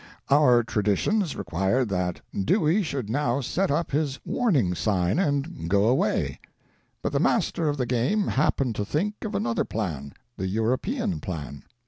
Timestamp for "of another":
9.23-9.63